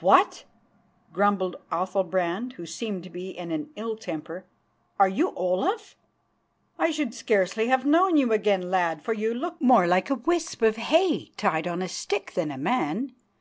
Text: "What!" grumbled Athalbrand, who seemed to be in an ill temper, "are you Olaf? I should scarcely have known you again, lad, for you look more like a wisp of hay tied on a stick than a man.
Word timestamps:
"What!" 0.00 0.42
grumbled 1.12 1.54
Athalbrand, 1.70 2.54
who 2.54 2.66
seemed 2.66 3.04
to 3.04 3.10
be 3.10 3.30
in 3.30 3.52
an 3.52 3.70
ill 3.76 3.94
temper, 3.96 4.44
"are 4.98 5.08
you 5.08 5.32
Olaf? 5.36 5.94
I 6.80 6.90
should 6.90 7.14
scarcely 7.14 7.68
have 7.68 7.86
known 7.86 8.16
you 8.16 8.32
again, 8.32 8.72
lad, 8.72 9.02
for 9.02 9.12
you 9.12 9.32
look 9.32 9.62
more 9.62 9.86
like 9.86 10.10
a 10.10 10.16
wisp 10.16 10.62
of 10.62 10.74
hay 10.78 11.26
tied 11.36 11.68
on 11.68 11.80
a 11.80 11.88
stick 11.88 12.32
than 12.34 12.50
a 12.50 12.58
man. 12.58 13.14